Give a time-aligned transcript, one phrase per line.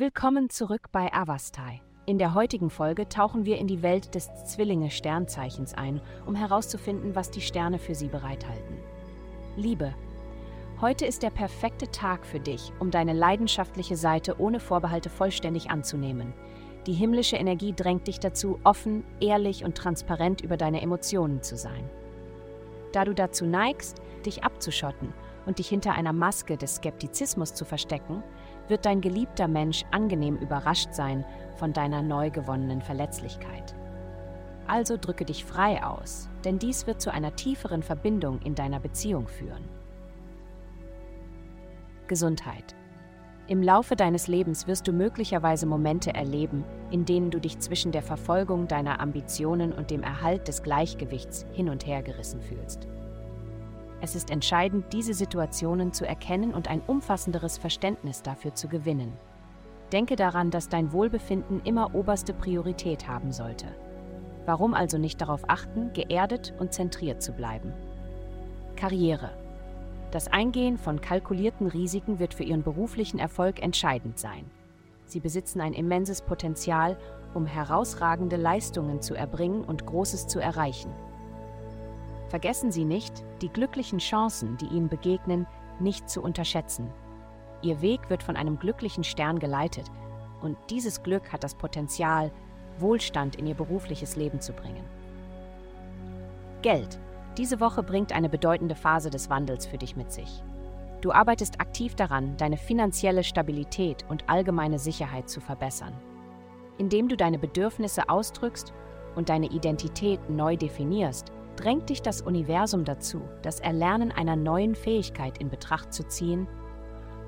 [0.00, 1.82] Willkommen zurück bei Avastai.
[2.06, 7.32] In der heutigen Folge tauchen wir in die Welt des Zwillinge-Sternzeichens ein, um herauszufinden, was
[7.32, 8.76] die Sterne für sie bereithalten.
[9.56, 9.92] Liebe.
[10.80, 16.32] Heute ist der perfekte Tag für dich, um deine leidenschaftliche Seite ohne Vorbehalte vollständig anzunehmen.
[16.86, 21.90] Die himmlische Energie drängt dich dazu, offen, ehrlich und transparent über deine Emotionen zu sein.
[22.92, 25.12] Da du dazu neigst, dich abzuschotten
[25.44, 28.22] und dich hinter einer Maske des Skeptizismus zu verstecken,
[28.68, 31.24] wird dein geliebter Mensch angenehm überrascht sein
[31.56, 33.74] von deiner neu gewonnenen Verletzlichkeit.
[34.66, 39.26] Also drücke dich frei aus, denn dies wird zu einer tieferen Verbindung in deiner Beziehung
[39.26, 39.64] führen.
[42.06, 42.74] Gesundheit.
[43.48, 48.02] Im Laufe deines Lebens wirst du möglicherweise Momente erleben, in denen du dich zwischen der
[48.02, 52.86] Verfolgung deiner Ambitionen und dem Erhalt des Gleichgewichts hin und her gerissen fühlst.
[54.00, 59.12] Es ist entscheidend, diese Situationen zu erkennen und ein umfassenderes Verständnis dafür zu gewinnen.
[59.92, 63.66] Denke daran, dass dein Wohlbefinden immer oberste Priorität haben sollte.
[64.46, 67.72] Warum also nicht darauf achten, geerdet und zentriert zu bleiben?
[68.76, 69.30] Karriere.
[70.10, 74.44] Das Eingehen von kalkulierten Risiken wird für Ihren beruflichen Erfolg entscheidend sein.
[75.04, 76.96] Sie besitzen ein immenses Potenzial,
[77.34, 80.92] um herausragende Leistungen zu erbringen und Großes zu erreichen.
[82.28, 85.46] Vergessen Sie nicht, die glücklichen Chancen, die Ihnen begegnen,
[85.80, 86.90] nicht zu unterschätzen.
[87.62, 89.90] Ihr Weg wird von einem glücklichen Stern geleitet
[90.42, 92.30] und dieses Glück hat das Potenzial,
[92.78, 94.84] Wohlstand in Ihr berufliches Leben zu bringen.
[96.62, 96.98] Geld.
[97.36, 100.42] Diese Woche bringt eine bedeutende Phase des Wandels für dich mit sich.
[101.00, 105.92] Du arbeitest aktiv daran, deine finanzielle Stabilität und allgemeine Sicherheit zu verbessern.
[106.78, 108.72] Indem du deine Bedürfnisse ausdrückst
[109.14, 115.38] und deine Identität neu definierst, drängt dich das Universum dazu, das Erlernen einer neuen Fähigkeit
[115.38, 116.46] in Betracht zu ziehen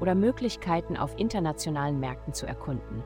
[0.00, 3.04] oder Möglichkeiten auf internationalen Märkten zu erkunden.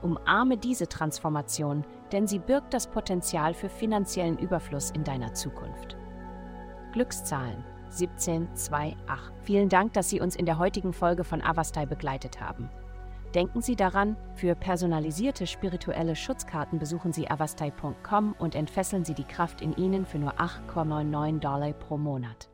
[0.00, 5.96] Umarme diese Transformation, denn sie birgt das Potenzial für finanziellen Überfluss in deiner Zukunft.
[6.92, 8.96] Glückszahlen 1728.
[9.42, 12.70] Vielen Dank, dass Sie uns in der heutigen Folge von Avastai begleitet haben.
[13.34, 19.60] Denken Sie daran, für personalisierte spirituelle Schutzkarten besuchen Sie avastai.com und entfesseln Sie die Kraft
[19.60, 22.48] in Ihnen für nur 8,99 Dollar pro Monat.